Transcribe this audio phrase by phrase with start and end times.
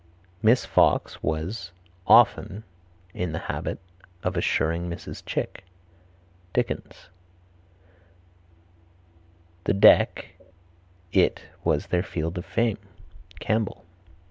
[0.41, 1.69] "Miss Fox was
[2.07, 2.63] (often)
[3.13, 3.77] in the habit
[4.23, 5.23] of assuring Mrs.
[5.27, 5.63] Chick."
[6.53, 7.09] Dickens.
[9.65, 10.29] "The deck
[11.11, 12.79] (it) was their field of fame."
[13.39, 13.85] Campbell.